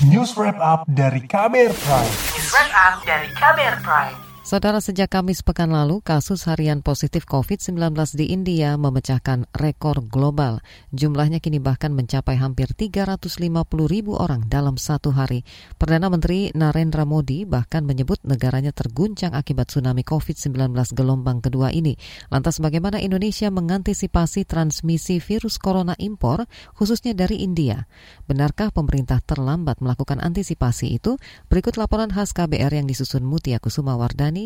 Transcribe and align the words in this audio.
News 0.00 0.32
Wrap 0.32 0.56
Up 0.56 0.88
dari 0.88 1.20
Kamer 1.28 1.76
Prime. 1.76 2.08
News 2.32 2.48
Wrap 2.56 2.72
Up 2.72 3.04
dari 3.04 3.28
Kamer 3.36 3.76
Prime. 3.84 4.29
Saudara 4.50 4.82
sejak 4.82 5.14
Kamis 5.14 5.46
pekan 5.46 5.70
lalu, 5.70 6.02
kasus 6.02 6.42
harian 6.50 6.82
positif 6.82 7.22
COVID-19 7.22 7.94
di 8.18 8.34
India 8.34 8.74
memecahkan 8.74 9.46
rekor 9.54 10.02
global. 10.02 10.58
Jumlahnya 10.90 11.38
kini 11.38 11.62
bahkan 11.62 11.94
mencapai 11.94 12.34
hampir 12.34 12.66
350 12.74 13.46
ribu 13.86 14.18
orang 14.18 14.50
dalam 14.50 14.74
satu 14.74 15.14
hari. 15.14 15.46
Perdana 15.78 16.10
Menteri 16.10 16.50
Narendra 16.50 17.06
Modi 17.06 17.46
bahkan 17.46 17.86
menyebut 17.86 18.18
negaranya 18.26 18.74
terguncang 18.74 19.38
akibat 19.38 19.70
tsunami 19.70 20.02
COVID-19 20.02 20.74
gelombang 20.98 21.38
kedua 21.38 21.70
ini. 21.70 21.94
Lantas 22.34 22.58
bagaimana 22.58 22.98
Indonesia 22.98 23.54
mengantisipasi 23.54 24.50
transmisi 24.50 25.22
virus 25.22 25.62
corona 25.62 25.94
impor, 26.02 26.50
khususnya 26.74 27.14
dari 27.14 27.46
India? 27.46 27.86
Benarkah 28.26 28.74
pemerintah 28.74 29.22
terlambat 29.22 29.78
melakukan 29.78 30.18
antisipasi 30.18 30.98
itu? 30.98 31.22
Berikut 31.46 31.78
laporan 31.78 32.10
khas 32.10 32.34
KBR 32.34 32.82
yang 32.82 32.90
disusun 32.90 33.22
Mutia 33.22 33.62
Kusuma 33.62 33.94
Wardani 33.94 34.39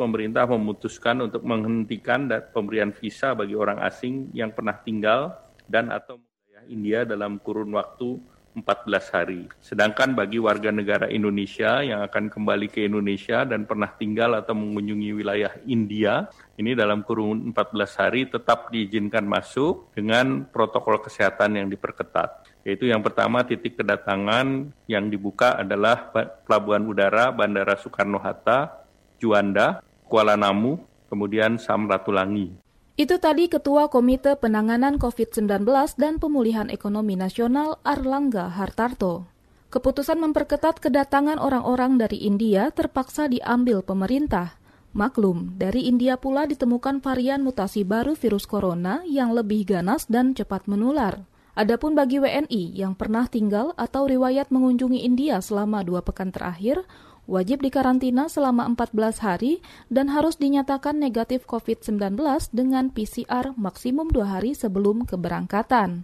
pemerintah 0.00 0.48
memutuskan 0.48 1.28
untuk 1.28 1.44
menghentikan 1.44 2.24
pemberian 2.56 2.88
visa 2.96 3.36
bagi 3.36 3.52
orang 3.52 3.84
asing 3.84 4.32
yang 4.32 4.48
pernah 4.56 4.80
tinggal 4.80 5.36
dan 5.68 5.92
atau 5.92 6.16
wilayah 6.18 6.64
India 6.72 6.98
dalam 7.04 7.36
kurun 7.36 7.76
waktu 7.76 8.16
14 8.50 9.14
hari. 9.14 9.46
Sedangkan 9.62 10.18
bagi 10.18 10.42
warga 10.42 10.74
negara 10.74 11.06
Indonesia 11.06 11.86
yang 11.86 12.02
akan 12.02 12.26
kembali 12.26 12.66
ke 12.66 12.82
Indonesia 12.82 13.46
dan 13.46 13.62
pernah 13.62 13.86
tinggal 13.94 14.34
atau 14.34 14.58
mengunjungi 14.58 15.10
wilayah 15.14 15.54
India, 15.70 16.26
ini 16.58 16.74
dalam 16.74 17.06
kurun 17.06 17.54
14 17.54 18.00
hari 18.02 18.26
tetap 18.26 18.74
diizinkan 18.74 19.22
masuk 19.22 19.94
dengan 19.94 20.50
protokol 20.50 20.98
kesehatan 20.98 21.62
yang 21.62 21.68
diperketat. 21.70 22.50
Yaitu 22.66 22.90
yang 22.90 23.00
pertama 23.06 23.46
titik 23.46 23.78
kedatangan 23.78 24.74
yang 24.90 25.06
dibuka 25.06 25.54
adalah 25.54 26.10
Pelabuhan 26.44 26.84
Udara 26.90 27.30
Bandara 27.30 27.78
Soekarno-Hatta, 27.78 28.79
Juanda, 29.20 29.84
Kuala 30.08 30.34
Namu, 30.40 30.80
kemudian 31.12 31.60
Samratulangi. 31.60 32.56
Itu 32.96 33.20
tadi 33.20 33.52
Ketua 33.52 33.92
Komite 33.92 34.34
Penanganan 34.40 34.96
COVID-19 34.96 35.68
dan 36.00 36.16
Pemulihan 36.16 36.72
Ekonomi 36.72 37.20
Nasional 37.20 37.76
Arlangga 37.84 38.48
Hartarto. 38.48 39.28
Keputusan 39.70 40.18
memperketat 40.18 40.82
kedatangan 40.82 41.38
orang-orang 41.38 42.00
dari 42.00 42.26
India 42.26 42.72
terpaksa 42.74 43.30
diambil 43.30 43.86
pemerintah. 43.86 44.58
Maklum, 44.90 45.54
dari 45.54 45.86
India 45.86 46.18
pula 46.18 46.50
ditemukan 46.50 46.98
varian 46.98 47.46
mutasi 47.46 47.86
baru 47.86 48.18
virus 48.18 48.42
corona 48.42 49.06
yang 49.06 49.30
lebih 49.30 49.62
ganas 49.62 50.10
dan 50.10 50.34
cepat 50.34 50.66
menular. 50.66 51.22
Adapun 51.54 51.94
bagi 51.94 52.18
WNI 52.18 52.74
yang 52.74 52.98
pernah 52.98 53.30
tinggal 53.30 53.70
atau 53.78 54.10
riwayat 54.10 54.50
mengunjungi 54.50 55.06
India 55.06 55.38
selama 55.38 55.86
dua 55.86 56.02
pekan 56.02 56.34
terakhir, 56.34 56.82
wajib 57.30 57.62
dikarantina 57.62 58.26
selama 58.26 58.66
14 58.74 59.22
hari 59.22 59.62
dan 59.86 60.10
harus 60.10 60.34
dinyatakan 60.42 60.98
negatif 60.98 61.46
COVID-19 61.46 62.18
dengan 62.50 62.90
PCR 62.90 63.54
maksimum 63.54 64.10
dua 64.10 64.36
hari 64.36 64.58
sebelum 64.58 65.06
keberangkatan. 65.06 66.02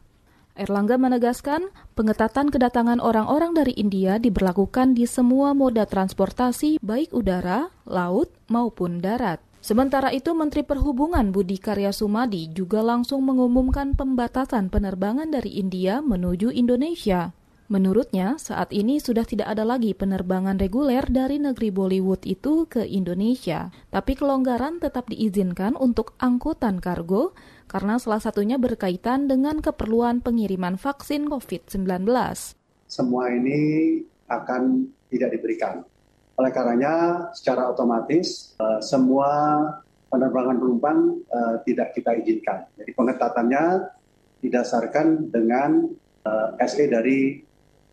Erlangga 0.57 0.97
menegaskan, 0.97 1.69
pengetatan 1.93 2.49
kedatangan 2.49 2.97
orang-orang 3.03 3.53
dari 3.53 3.77
India 3.77 4.17
diberlakukan 4.17 4.97
di 4.97 5.05
semua 5.05 5.53
moda 5.53 5.85
transportasi 5.85 6.81
baik 6.81 7.13
udara, 7.13 7.69
laut, 7.85 8.33
maupun 8.49 9.05
darat. 9.05 9.43
Sementara 9.61 10.15
itu, 10.17 10.33
Menteri 10.33 10.65
Perhubungan 10.65 11.29
Budi 11.35 11.61
Karya 11.61 11.93
Sumadi 11.93 12.49
juga 12.55 12.81
langsung 12.81 13.27
mengumumkan 13.27 13.93
pembatasan 13.99 14.73
penerbangan 14.73 15.29
dari 15.29 15.61
India 15.61 16.01
menuju 16.01 16.55
Indonesia. 16.55 17.37
Menurutnya, 17.67 18.39
saat 18.39 18.70
ini 18.70 19.03
sudah 19.03 19.27
tidak 19.27 19.50
ada 19.50 19.67
lagi 19.67 19.91
penerbangan 19.91 20.55
reguler 20.55 21.03
dari 21.11 21.42
negeri 21.42 21.75
Bollywood 21.75 22.23
itu 22.23 22.62
ke 22.70 22.86
Indonesia, 22.86 23.75
tapi 23.91 24.14
kelonggaran 24.14 24.78
tetap 24.78 25.11
diizinkan 25.11 25.75
untuk 25.75 26.14
angkutan 26.23 26.79
kargo 26.79 27.35
karena 27.67 27.98
salah 27.98 28.23
satunya 28.23 28.55
berkaitan 28.55 29.27
dengan 29.27 29.58
keperluan 29.58 30.23
pengiriman 30.23 30.79
vaksin 30.79 31.27
COVID-19. 31.27 32.07
Semua 32.86 33.35
ini 33.35 33.98
akan 34.30 34.86
tidak 35.11 35.35
diberikan. 35.35 35.83
Oleh 36.39 36.55
karenanya, 36.55 36.95
secara 37.35 37.67
otomatis 37.67 38.55
uh, 38.62 38.79
semua 38.79 39.27
penerbangan 40.07 40.55
penumpang 40.62 41.18
uh, 41.35 41.58
tidak 41.67 41.98
kita 41.98 42.14
izinkan. 42.23 42.62
Jadi 42.79 42.95
pengetatannya 42.95 43.64
didasarkan 44.39 45.35
dengan 45.35 45.91
uh, 46.23 46.55
SE 46.62 46.86
dari 46.86 47.42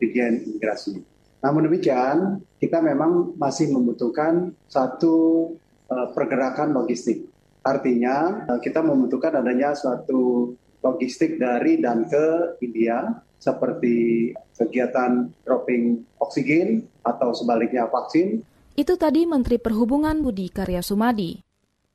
Dirjen 0.03 0.43
Imigrasi. 0.43 0.99
Namun 1.39 1.71
demikian, 1.71 2.43
kita 2.59 2.83
memang 2.83 3.39
masih 3.39 3.71
membutuhkan 3.71 4.51
satu 4.67 5.47
uh, 5.87 6.07
pergerakan 6.11 6.75
logistik. 6.75 7.23
Artinya, 7.63 8.43
uh, 8.51 8.59
kita 8.59 8.83
membutuhkan 8.83 9.39
adanya 9.39 9.71
suatu 9.71 10.51
logistik 10.83 11.39
dari 11.39 11.79
dan 11.79 12.03
ke 12.11 12.59
India, 12.59 13.23
seperti 13.39 14.31
kegiatan 14.55 15.31
dropping 15.43 16.03
oksigen 16.19 16.87
atau 17.03 17.35
sebaliknya 17.35 17.87
vaksin. 17.87 18.43
Itu 18.75 18.95
tadi 18.95 19.27
Menteri 19.27 19.59
Perhubungan 19.59 20.23
Budi 20.23 20.47
Karya 20.47 20.79
Sumadi. 20.79 21.52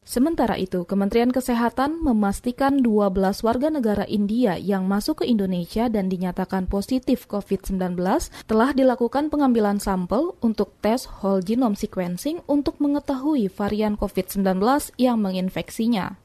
Sementara 0.08 0.56
itu, 0.56 0.88
Kementerian 0.88 1.28
Kesehatan 1.28 2.00
memastikan 2.00 2.80
12 2.80 3.12
warga 3.44 3.68
negara 3.68 4.08
India 4.08 4.56
yang 4.56 4.88
masuk 4.88 5.20
ke 5.20 5.28
Indonesia 5.28 5.92
dan 5.92 6.08
dinyatakan 6.08 6.64
positif 6.64 7.28
COVID-19 7.28 7.92
telah 8.48 8.72
dilakukan 8.72 9.28
pengambilan 9.28 9.76
sampel 9.76 10.32
untuk 10.40 10.72
tes 10.80 11.04
whole 11.20 11.44
genome 11.44 11.76
sequencing 11.76 12.40
untuk 12.48 12.80
mengetahui 12.80 13.52
varian 13.52 14.00
COVID-19 14.00 14.56
yang 14.96 15.20
menginfeksinya. 15.20 16.16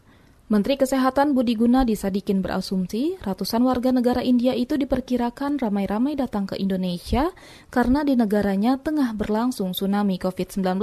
Menteri 0.54 0.78
Kesehatan 0.78 1.34
Budi 1.34 1.58
Gunadi 1.58 1.98
Sadikin 1.98 2.46
berasumsi 2.46 3.18
ratusan 3.26 3.66
warga 3.66 3.90
negara 3.90 4.22
India 4.22 4.54
itu 4.54 4.78
diperkirakan 4.78 5.58
ramai-ramai 5.58 6.14
datang 6.14 6.46
ke 6.46 6.54
Indonesia 6.62 7.34
karena 7.74 8.06
di 8.06 8.14
negaranya 8.14 8.78
tengah 8.78 9.18
berlangsung 9.18 9.74
tsunami 9.74 10.22
COVID-19. 10.22 10.78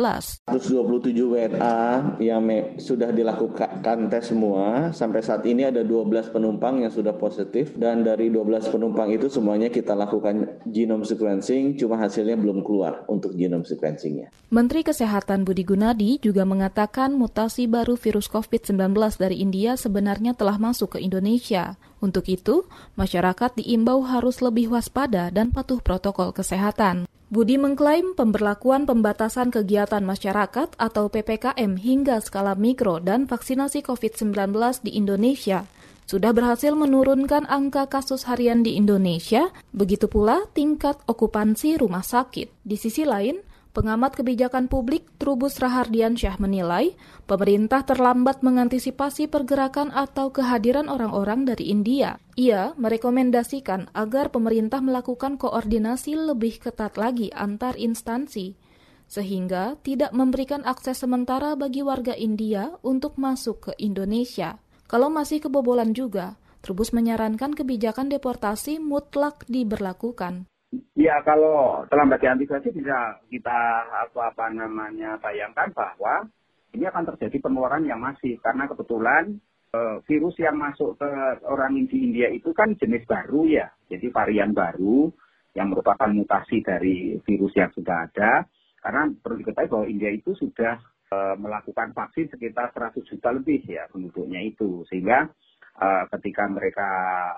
127 0.50 1.14
WNA 1.22 1.78
yang 2.18 2.42
sudah 2.82 3.14
dilakukan 3.14 4.10
tes 4.10 4.34
semua, 4.34 4.90
sampai 4.90 5.22
saat 5.22 5.46
ini 5.46 5.62
ada 5.62 5.86
12 5.86 6.34
penumpang 6.34 6.82
yang 6.82 6.90
sudah 6.90 7.14
positif 7.14 7.70
dan 7.78 8.02
dari 8.02 8.26
12 8.26 8.74
penumpang 8.74 9.14
itu 9.14 9.30
semuanya 9.30 9.70
kita 9.70 9.94
lakukan 9.94 10.66
genome 10.66 11.06
sequencing, 11.06 11.78
cuma 11.78 11.94
hasilnya 11.94 12.34
belum 12.34 12.66
keluar 12.66 13.06
untuk 13.06 13.38
genome 13.38 13.62
sequencingnya. 13.62 14.34
Menteri 14.50 14.82
Kesehatan 14.82 15.46
Budi 15.46 15.62
Gunadi 15.62 16.18
juga 16.18 16.42
mengatakan 16.42 17.14
mutasi 17.14 17.70
baru 17.70 17.94
virus 17.94 18.26
COVID-19 18.26 18.98
dari 19.14 19.38
India 19.38 19.59
India 19.60 19.76
sebenarnya 19.76 20.32
telah 20.32 20.56
masuk 20.56 20.96
ke 20.96 21.04
Indonesia. 21.04 21.76
Untuk 22.00 22.32
itu, 22.32 22.64
masyarakat 22.96 23.60
diimbau 23.60 24.00
harus 24.08 24.40
lebih 24.40 24.72
waspada 24.72 25.28
dan 25.28 25.52
patuh 25.52 25.84
protokol 25.84 26.32
kesehatan. 26.32 27.04
Budi 27.28 27.60
mengklaim 27.60 28.16
pemberlakuan 28.16 28.88
pembatasan 28.88 29.52
kegiatan 29.52 30.00
masyarakat 30.00 30.80
atau 30.80 31.12
PPKM 31.12 31.76
hingga 31.76 32.24
skala 32.24 32.56
mikro 32.56 33.04
dan 33.04 33.28
vaksinasi 33.28 33.84
COVID-19 33.84 34.32
di 34.80 34.96
Indonesia 34.96 35.68
sudah 36.08 36.32
berhasil 36.32 36.72
menurunkan 36.72 37.44
angka 37.46 37.86
kasus 37.86 38.26
harian 38.26 38.64
di 38.64 38.80
Indonesia, 38.80 39.52
begitu 39.76 40.08
pula 40.08 40.42
tingkat 40.56 40.98
okupansi 41.04 41.78
rumah 41.78 42.02
sakit. 42.02 42.50
Di 42.66 42.74
sisi 42.74 43.06
lain, 43.06 43.38
Pengamat 43.70 44.18
kebijakan 44.18 44.66
publik 44.66 45.06
Trubus 45.22 45.62
Rahardian 45.62 46.18
Syah 46.18 46.34
menilai, 46.42 46.98
pemerintah 47.30 47.86
terlambat 47.86 48.42
mengantisipasi 48.42 49.30
pergerakan 49.30 49.94
atau 49.94 50.34
kehadiran 50.34 50.90
orang-orang 50.90 51.46
dari 51.46 51.70
India. 51.70 52.18
Ia 52.34 52.74
merekomendasikan 52.74 53.94
agar 53.94 54.34
pemerintah 54.34 54.82
melakukan 54.82 55.38
koordinasi 55.38 56.18
lebih 56.18 56.58
ketat 56.58 56.98
lagi 56.98 57.30
antar 57.30 57.78
instansi, 57.78 58.58
sehingga 59.06 59.78
tidak 59.86 60.10
memberikan 60.18 60.66
akses 60.66 60.98
sementara 60.98 61.54
bagi 61.54 61.86
warga 61.86 62.18
India 62.18 62.74
untuk 62.82 63.22
masuk 63.22 63.70
ke 63.70 63.72
Indonesia. 63.78 64.58
Kalau 64.90 65.14
masih 65.14 65.46
kebobolan 65.46 65.94
juga, 65.94 66.34
Trubus 66.58 66.90
menyarankan 66.90 67.54
kebijakan 67.54 68.10
deportasi 68.10 68.82
mutlak 68.82 69.46
diberlakukan. 69.46 70.49
Ya 70.94 71.18
kalau 71.26 71.82
terlambat 71.90 72.22
diantisipasi 72.22 72.70
bisa 72.70 73.18
kita 73.26 73.60
apa 73.90 74.30
apa 74.30 74.46
namanya 74.54 75.18
bayangkan 75.18 75.74
bahwa 75.74 76.30
ini 76.70 76.86
akan 76.86 77.10
terjadi 77.14 77.42
penularan 77.42 77.82
yang 77.82 77.98
masif. 77.98 78.38
Karena 78.38 78.70
kebetulan 78.70 79.34
eh, 79.74 79.96
virus 80.06 80.38
yang 80.38 80.54
masuk 80.54 80.94
ke 80.94 81.10
orang 81.46 81.74
di 81.90 81.96
India 82.06 82.30
itu 82.30 82.54
kan 82.54 82.78
jenis 82.78 83.02
baru 83.06 83.50
ya, 83.50 83.66
jadi 83.90 84.14
varian 84.14 84.54
baru 84.54 85.10
yang 85.58 85.74
merupakan 85.74 86.06
mutasi 86.06 86.62
dari 86.62 87.18
virus 87.26 87.50
yang 87.58 87.70
sudah 87.74 88.06
ada. 88.06 88.46
Karena 88.78 89.10
perlu 89.10 89.42
diketahui 89.42 89.70
bahwa 89.74 89.86
India 89.90 90.10
itu 90.14 90.32
sudah 90.38 90.78
uh, 91.12 91.34
melakukan 91.36 91.92
vaksin 91.92 92.30
sekitar 92.32 92.72
100 92.72 93.02
juta 93.04 93.28
lebih 93.34 93.60
ya 93.66 93.84
penduduknya 93.92 94.40
itu, 94.40 94.86
sehingga 94.88 95.28
uh, 95.76 96.08
ketika 96.16 96.48
mereka 96.48 96.88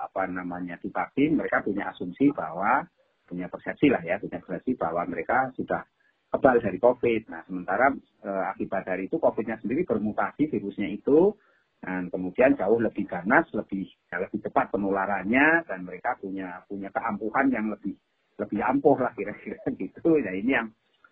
apa 0.07 0.23
namanya 0.29 0.79
divaksin, 0.79 1.35
mereka 1.35 1.59
punya 1.59 1.91
asumsi 1.91 2.31
bahwa 2.31 2.87
punya 3.23 3.47
persepsi 3.47 3.87
lah 3.89 4.03
ya, 4.03 4.19
punya 4.19 4.39
persepsi 4.39 4.75
bahwa 4.75 5.07
mereka 5.07 5.49
sudah 5.55 5.83
kebal 6.33 6.57
dari 6.59 6.79
COVID. 6.81 7.21
Nah, 7.29 7.41
sementara 7.45 7.93
e, 8.21 8.29
akibat 8.53 8.89
dari 8.89 9.05
itu 9.05 9.21
COVID-nya 9.21 9.61
sendiri 9.61 9.85
bermutasi 9.85 10.49
virusnya 10.49 10.89
itu 10.89 11.33
dan 11.83 12.07
kemudian 12.09 12.55
jauh 12.55 12.79
lebih 12.79 13.05
ganas, 13.05 13.45
lebih 13.53 13.85
ya, 14.09 14.17
lebih 14.23 14.39
cepat 14.41 14.71
penularannya 14.73 15.67
dan 15.67 15.79
mereka 15.85 16.17
punya 16.17 16.63
punya 16.65 16.89
keampuhan 16.89 17.51
yang 17.53 17.69
lebih 17.69 17.93
lebih 18.41 18.59
ampuh 18.65 18.97
lah 18.97 19.13
kira-kira 19.13 19.61
gitu. 19.81 20.17
Nah, 20.17 20.33
ini 20.33 20.51
yang 20.57 20.67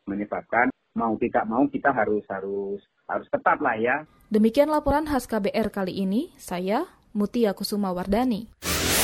menyebabkan 0.09 0.73
mau 0.97 1.13
tidak 1.21 1.45
mau 1.47 1.63
kita 1.69 1.93
harus 1.93 2.25
harus 2.27 2.81
harus 3.05 3.27
ketat 3.29 3.59
lah 3.61 3.77
ya. 3.77 3.95
Demikian 4.31 4.71
laporan 4.71 5.05
khas 5.05 5.29
KBR 5.29 5.69
kali 5.69 6.01
ini. 6.01 6.33
Saya 6.39 6.87
Mutia 7.11 7.51
Kusuma 7.51 7.91
Wardani. 7.91 8.47